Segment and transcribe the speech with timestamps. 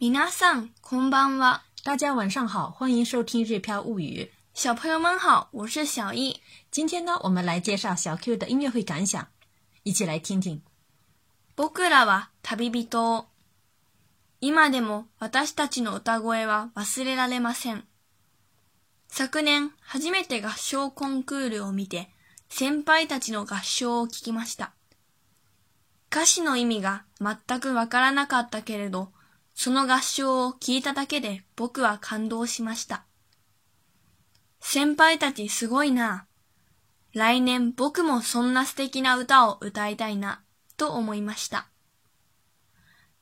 [0.00, 1.62] 皆さんこんばんは。
[1.82, 4.30] 大家晚上好，欢迎收听《日飘物语》。
[4.54, 6.40] 小朋友们好，我是小易。
[6.70, 9.26] 今天呢，我们来介绍小 Q 的音乐会感想，
[9.82, 10.60] 一起来听听。
[11.56, 13.26] 僕らは旅人。
[14.40, 17.82] 今でも私たちの歌声は忘れられません。
[19.08, 22.06] 昨年初めて合唱コンクールを見て、
[22.48, 24.74] 先輩たちの合唱を聞きました。
[26.08, 29.08] 歌詞の意味が全くわからなかったけれど、
[29.60, 33.04] その合唱を聞いただけで僕は感動しました。
[34.60, 36.26] 先輩たちすごいな。
[37.12, 40.42] 来年僕もそんな素敵な歌を歌いたいな、
[40.76, 41.66] と思いました。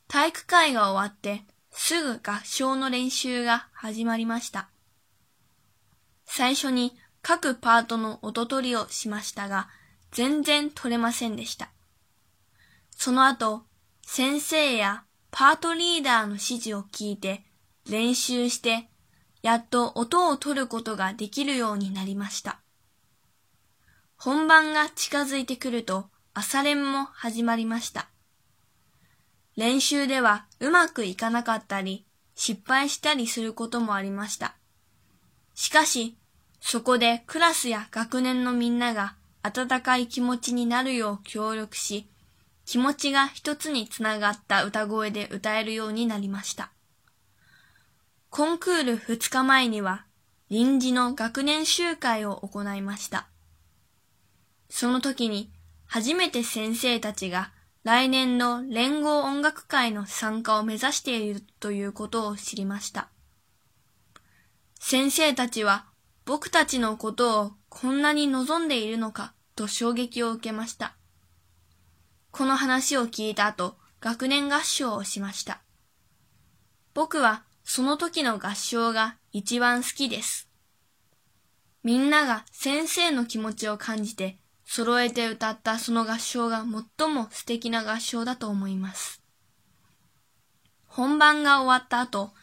[0.08, 4.68] 体育会が終わってすぐ合唱の練習が始まりました。
[6.26, 9.70] 最初に各パートの音取りをしましたが、
[10.12, 11.70] 全然取れませんでした。
[12.90, 13.62] その後、
[14.02, 15.05] 先生や
[15.38, 17.42] パートリーダーの指示を聞いて
[17.90, 18.88] 練習して
[19.42, 22.58] やっと音を取ることができるようになりました。
[24.16, 28.08] 本番が近づいてくると朝練も始まりました。
[29.58, 34.56] 練習ではうまくいかなかったり失敗したりすることもありました。
[35.54, 36.16] しかし、
[36.62, 42.08] そこでクラスや学年のみんなが温かい気持ちになるよう協力し、
[42.66, 46.72] 気持ちが一つにつながった歌声で歌えるようになりました。
[48.28, 50.04] コンクール2日前には
[50.50, 53.28] 臨時の学年集会を行いました。
[54.68, 55.52] その時に
[55.86, 57.52] 初めて先生たちが
[57.84, 63.08] 来年の連合音楽会の参加を目指しているということを知りました。
[64.80, 65.84] 先生たちは
[66.24, 70.96] 僕たちのことをこんなに望んでいるのかと衝撃を受けました。
[72.36, 75.62] この話を聞いた後、学年合唱をしました。
[76.92, 80.46] 僕はその時の合唱が一番好きです。
[81.82, 86.62] みんなが先生の気持ちを感じて揃えて歌ったその合唱が
[86.98, 89.22] 最も素敵な合唱だと思います。
[90.84, 92.34] 本番が終わった後、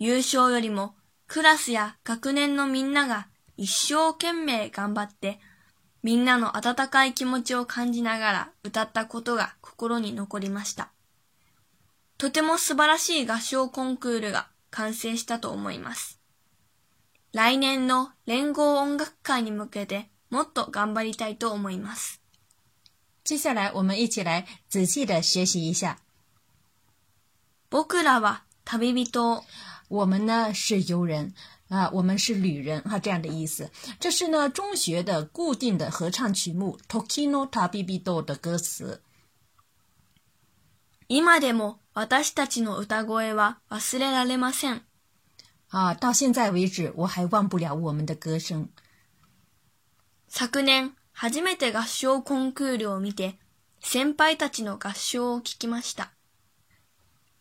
[0.00, 0.96] 優勝よりも
[1.28, 5.38] クラスや学年のみんなが一生懸命頑張って
[6.02, 10.90] みんなの温かい気持ちを感じながら歌ったことが心に残りました。
[12.18, 16.20] とても素晴らしい合唱コンクールが完成したと思います。
[17.32, 22.20] 来年の連合音楽会に向けてもっと頑張りたいと思います。
[23.24, 25.98] 接下来我们一起来仔细的学习一下。
[27.70, 29.42] 僕らは旅人を。
[29.90, 31.32] 我们呢是游人。
[31.68, 33.70] 啊，我们是旅人哈，这样的意思。
[34.00, 39.02] 这是呢中学的固定的合唱曲目《Tokino Tabidodo》的歌词。
[41.08, 44.80] 今でも私たちの歌声は忘れられません。
[45.68, 48.68] 啊，到现在为止我还忘不了我们的歌声。
[50.28, 53.36] 昨年初めて合唱コンクールを見て
[53.80, 56.17] 先輩たちの合唱を聞きました。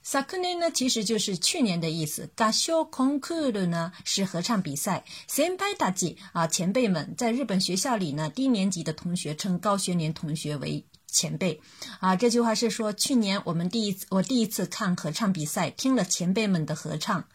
[0.09, 2.29] さくね呢，其实就是去年的意思。
[2.37, 5.03] 合唱コンクール呢是合唱比赛。
[5.27, 11.59] 先輩たち啊，前辈们，在日本学校里呢，低年级的同学称高学年同学为前辈。
[11.99, 17.25] 啊，这句话是说去年我们第一次，我第一次看合唱比赛，听了前辈们的合唱。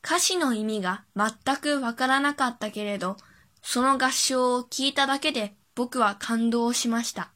[0.00, 3.18] 歌詞の意味が全く分からなかったけれど、
[3.62, 7.34] その合唱を聞いただけで僕は感動しました。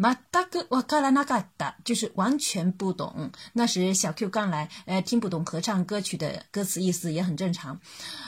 [0.00, 3.32] 马大哥，我看了那个的，就是完全不懂。
[3.54, 7.80] 那时小 Q 刚来，呃，听不懂合唱歌曲的歌词意思也很正常。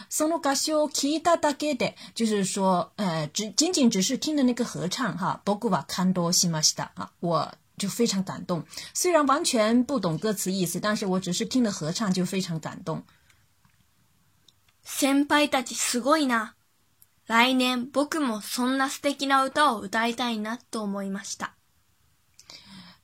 [0.08, 5.40] 松露咖秀，キイダダゲデ，就是说，呃，只仅仅只是听了那个合唱哈。
[5.44, 8.64] ボは看多西マシだ啊，我就非常感动。
[8.92, 13.04] 虽然完全不懂歌词意思，但是我只是听了合唱就非常感动。
[14.84, 16.48] 先輩たちすごいな。
[17.28, 21.59] 来年、僕もそんな素敵な歌を歌いたいなと思いました。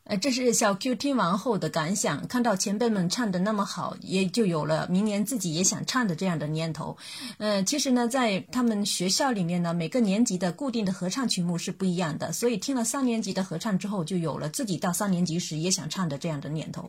[0.09, 6.97] 呃，这是小 Q 听完后的感想，看到前辈们唱的那么好，也就有了明年自己也想唱的这样的念头。
[7.39, 16.89] 呃，其实呢，在他们学校里面呢，每个年级的固定的合唱曲目是不一样的，所以听了三年级的合唱之后，就有了自己到三年级时也想唱的这样的念头。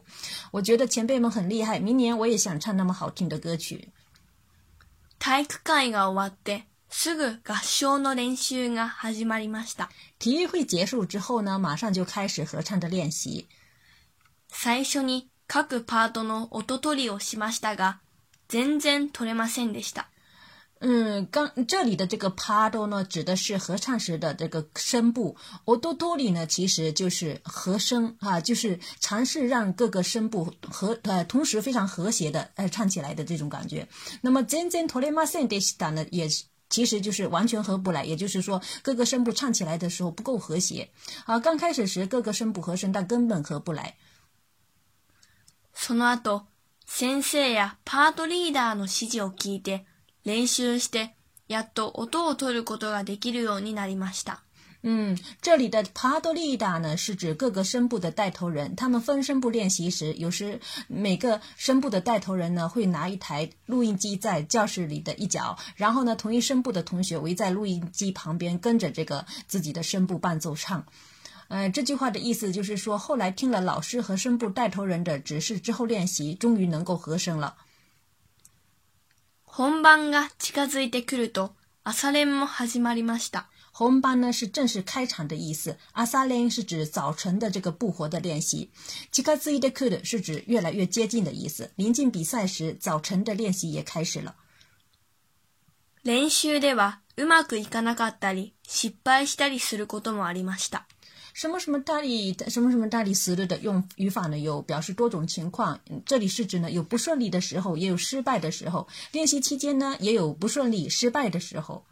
[0.52, 3.90] 我觉得前辈们很厉害，明年我也想唱那么好听的歌曲。
[6.90, 9.90] すぐ合唱の練習が始まりました。
[10.20, 12.90] 体育会结束之后呢，马上就开始合唱的
[14.52, 18.00] 最初に各パートの音取りをしましたが、
[18.48, 20.10] 全然取れませんでした。
[20.80, 25.36] 嗯，刚这里的这个 “pado” 呢，指的是合唱时的这个声部
[25.66, 33.88] o d o r i 呢，其实就是和声啊，就是尝试让各个声部和呃同时非常和谐的呃唱起来的这种感觉。
[34.22, 35.90] 那么 “zenzen t o r e m a s e n d e s t a
[35.90, 36.30] 呢，也
[36.70, 40.90] 其实就是完全合不来，也就是说各个声部唱起来的时候不够和谐。
[41.26, 43.98] 啊，刚开始时各个声部合声，但根本合不来。
[45.76, 46.48] その後、
[46.86, 49.86] 先生やパートリーダーの指示を聞いて
[50.24, 51.16] 練習して、
[51.48, 54.47] やっと音を取ることができるようになりました。
[54.84, 58.76] 嗯，这里的帕多利达呢，是指各个声部的带头人。
[58.76, 70.86] 他们分声部练习时，有时每个声部的带头人呢，会拿一台录音机在教室里的一角，然后呢，同一声部的同学围在录音机旁边，跟着这个自己的声部伴奏唱。
[71.48, 77.56] 呃，这句话的意思就是说，后来听了老师和声部带头人的指示之后练习，终于能够合声了。
[79.58, 83.48] 本番が近づいてくると朝練も始まりました。
[83.78, 88.68] 红班呢是正式开场的意思，阿萨练习是指早晨的这个不活的练习，
[89.12, 91.70] 吉克兹伊的库德是指越来越接近的意思。
[91.76, 94.36] 临近比赛时，早晨的练习也开始了。
[96.02, 100.88] 练习的话，うまくいかなかったり、失敗したりすることもありました。
[101.36, 104.40] 什么什么たり、什么什么たりする的用语法呢？
[104.40, 105.80] 有表示多种情况。
[106.04, 108.88] 这里是指呢，有不顺利的时候，也有失败的时候。
[109.12, 111.86] 练习期间呢，也有不顺利、失败的时候。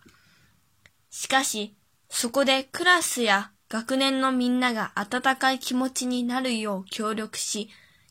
[1.16, 1.74] しかし、
[2.10, 7.70] そこでクラスや学年のみんなが温かい気持ちになるよう協力し、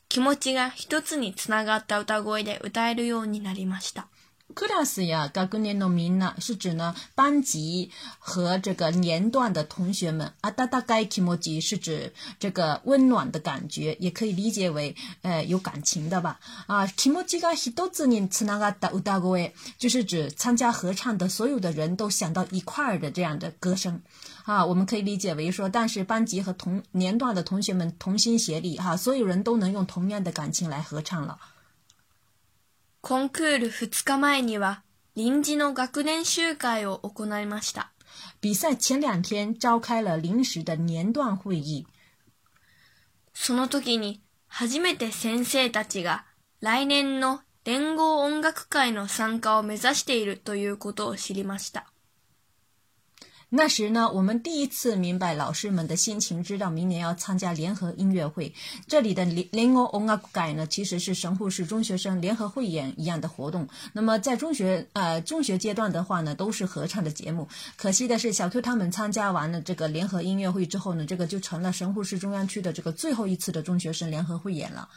[0.09, 4.07] 気持ちが一つにつながった歌声で歌えるようになりました。
[4.53, 7.89] クラスや高年齢のみんな是指呢班级
[8.19, 10.31] 和这个年段的同学们。
[10.41, 16.39] あだだかいキモジ是指这个温暖的感觉，也可以理解为呃有感情的吧。
[16.67, 23.99] あキモジがヒドズにつながったウダゴエ就是指参加合唱的所有的人都想到一块儿的这样的歌声。
[24.45, 31.35] 啊，我们可以理解为说，但是班级和同年段的同学们同心协力，哈，所有人都能用同样的感情来合唱了。
[33.07, 34.81] コンクール2日前には
[35.15, 37.91] 臨時の学年集会を行いました。
[38.41, 41.85] 比赛前两天召开了临时的年段会议。
[43.31, 46.25] その時に初めて先生たちが
[46.61, 51.91] 来年の連合音楽会の参加を目指しているということを知りました。
[53.57, 58.53] 那时呢，我们第一次明白老师们的心情，知道明年要参加联合音乐会。
[58.85, 63.65] 这里的“联联合欧乐改呢，其实是神户市中学生联合汇演一样的活动。
[63.93, 67.47] 那么在中学呃中学阶段的话呢，都是合唱的节目。
[67.77, 74.89] 可惜的是，小 Q 他们参加完了这个联合音乐会之后呢，这个就成了神户市中央区的这个最后一次的中学生联合汇演了。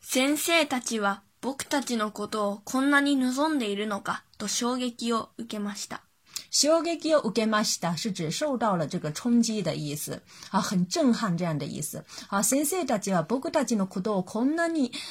[0.00, 6.02] 先生たちは僕たちのことをこんなに望んでいるのかと衝撃を受けました。
[6.50, 10.20] 衝撃を受けました是指受到了这个冲击的意思，
[10.50, 12.04] 啊，很震撼这样的意思。
[12.28, 13.50] 好啊 b o k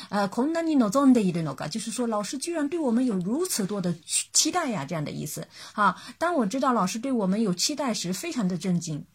[0.09, 3.95] 呃，“konani no z o 就是说，老师居然对我们有如此多的
[4.33, 5.47] 期待呀，这样的意思。
[5.73, 9.05] 好，当我知道老师对我们有期待时，非常的震惊。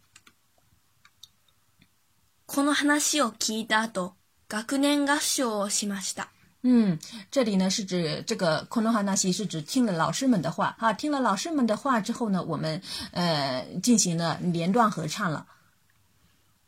[2.46, 4.14] この話を聞いた後、
[4.48, 6.33] 学年合唱をしました。
[6.66, 6.98] 嗯，
[7.30, 12.80] 这里呢是指这个この話是指听了老师们的话啊，听了老师们的话之后呢，我们
[13.12, 15.46] 呃进行了连段合唱了。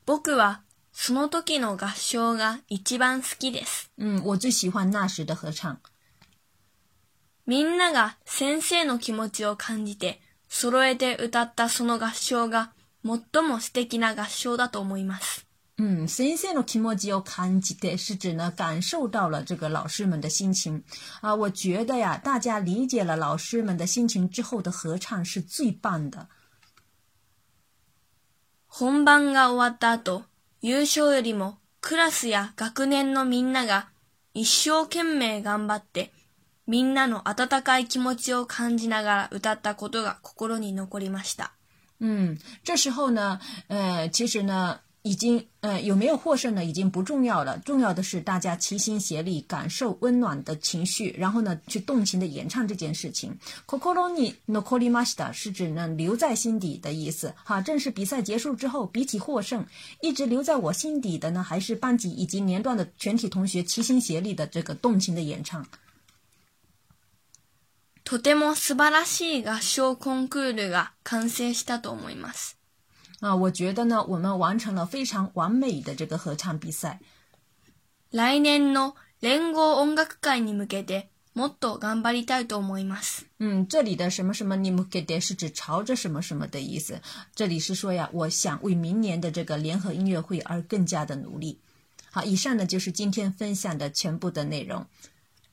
[0.04, 0.60] 僕は
[0.94, 3.86] その時の合唱が一番好きです。
[3.96, 5.78] 嗯，我最喜欢那时的合唱。
[7.46, 12.72] みんなが先生の気持ちを感じて揃えて歌ったその合唱が
[13.02, 15.45] 最も素敵な合唱だと思います。
[15.78, 20.82] 嗯，神圣的気持ちを感じて是指呢感受到了这个老师们的心情
[21.20, 26.28] 啊，我觉得呀，大家理解了老师们的心情之后的合唱是最棒的。
[28.78, 30.22] 本番が終わったあ
[30.62, 33.88] 優勝よりもクラスや学年のみんなが
[34.32, 36.10] 一生懸命頑張って、
[36.66, 41.50] みんなの温かい気持ちを感じながら歌ったことが心に残りました。
[42.00, 44.80] 嗯，这时候呢，呃，其实呢。
[45.06, 46.64] 已经，嗯，有没有获胜呢？
[46.64, 47.56] 已经不重要了。
[47.60, 53.36] 重要的是大家齐心协力，感受温暖的情绪，然后呢，去动情的演唱这件事情。
[53.68, 53.78] 心
[54.16, 57.32] に残りました是指能留在心底的意思。
[57.44, 59.64] 哈，正是比赛结束之后，比起获胜，
[60.00, 65.64] 一直留在我心底的呢，还是班级以及年段的全体同学齐心协力的这个动情的演唱。
[68.04, 72.55] とても素晴らしい合唱コンクールが完成したと思います。
[73.20, 77.00] 啊，我觉得呢，我们完成了非常完美的这个合唱比赛。
[78.10, 83.24] 来年の聯合音楽会に向けてもっと頑張りたいと思います。
[83.38, 87.00] 嗯，这里的什么什么に向けて是指朝着什么什么的意思。
[87.34, 91.60] 这里是说呀，我想为明年的这个联合音乐会而更加的努力。
[92.10, 94.86] 好，以上呢就是今天分享的全部的内容。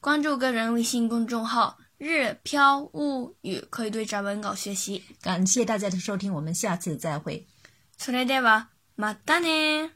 [0.01, 5.03] 关注个人微信公众号“日飘物语”，可以对照文稿学习。
[5.22, 7.48] 感谢大家的收听，我们下次再会。
[8.03, 8.67] それでは、
[8.98, 9.89] またね